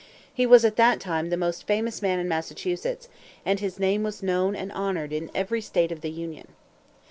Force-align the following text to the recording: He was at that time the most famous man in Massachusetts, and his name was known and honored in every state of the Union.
He 0.33 0.47
was 0.47 0.65
at 0.65 0.77
that 0.77 0.99
time 0.99 1.29
the 1.29 1.37
most 1.37 1.67
famous 1.67 2.01
man 2.01 2.17
in 2.17 2.27
Massachusetts, 2.27 3.07
and 3.45 3.59
his 3.59 3.77
name 3.77 4.01
was 4.01 4.23
known 4.23 4.55
and 4.55 4.71
honored 4.71 5.13
in 5.13 5.29
every 5.35 5.61
state 5.61 5.91
of 5.91 6.01
the 6.01 6.09
Union. 6.09 6.47